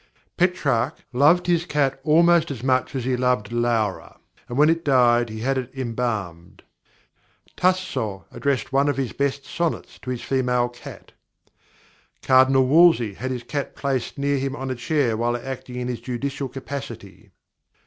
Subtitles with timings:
[0.35, 5.29] Petrarch loved his cat almost as much as he loved Laura, and when it died
[5.29, 6.63] he had it embalmed.
[7.55, 11.11] Tasso addressed one of his best sonnets to his female cat.
[12.23, 16.01] Cardinal Wolsey had his cat placed near him on a chair while acting in his
[16.01, 17.29] judicial capacity.